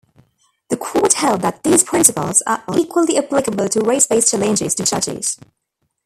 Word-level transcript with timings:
The 0.71 0.77
Court 0.77 1.13
held 1.13 1.43
that 1.43 1.61
these 1.61 1.83
principles 1.83 2.41
are 2.47 2.63
equally 2.75 3.19
applicable 3.19 3.69
to 3.69 3.81
race-based 3.81 4.31
challenges 4.31 4.73
to 4.73 4.83
judges. 4.83 5.37